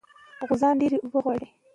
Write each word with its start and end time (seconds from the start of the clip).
غوزان 0.47 0.73
ډېرې 0.81 0.97
اوبه 1.03 1.19
غواړي. 1.23 1.47